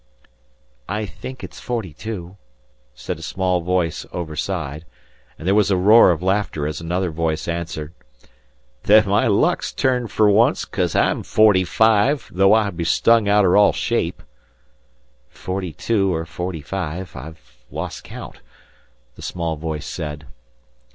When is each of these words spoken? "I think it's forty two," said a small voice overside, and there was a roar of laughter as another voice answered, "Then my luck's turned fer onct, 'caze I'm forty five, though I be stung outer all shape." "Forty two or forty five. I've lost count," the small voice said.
"I 0.89 1.05
think 1.05 1.43
it's 1.43 1.59
forty 1.59 1.93
two," 1.93 2.37
said 2.95 3.19
a 3.19 3.21
small 3.21 3.61
voice 3.61 4.03
overside, 4.11 4.83
and 5.37 5.47
there 5.47 5.53
was 5.53 5.69
a 5.69 5.77
roar 5.77 6.09
of 6.09 6.23
laughter 6.23 6.65
as 6.65 6.81
another 6.81 7.11
voice 7.11 7.47
answered, 7.47 7.93
"Then 8.81 9.07
my 9.07 9.27
luck's 9.27 9.71
turned 9.71 10.11
fer 10.11 10.27
onct, 10.27 10.71
'caze 10.71 10.95
I'm 10.95 11.21
forty 11.21 11.63
five, 11.63 12.31
though 12.33 12.51
I 12.55 12.67
be 12.71 12.83
stung 12.83 13.29
outer 13.29 13.55
all 13.55 13.73
shape." 13.73 14.23
"Forty 15.29 15.71
two 15.71 16.11
or 16.11 16.25
forty 16.25 16.61
five. 16.61 17.15
I've 17.15 17.63
lost 17.69 18.03
count," 18.03 18.39
the 19.13 19.21
small 19.21 19.55
voice 19.55 19.85
said. 19.85 20.25